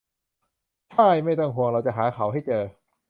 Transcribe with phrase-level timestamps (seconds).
[0.93, 2.63] ช่าย ไม่ต้องห่วง เราจะหาเขาให้เจอ